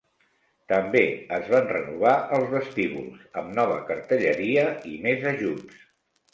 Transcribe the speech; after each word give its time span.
També 0.71 1.03
es 1.37 1.51
van 1.55 1.69
renovar 1.73 2.15
els 2.39 2.49
vestíbuls, 2.55 3.21
amb 3.43 3.55
nova 3.61 3.79
cartelleria 3.93 4.67
i 4.93 4.99
més 5.07 5.31
ajuts. 5.37 5.89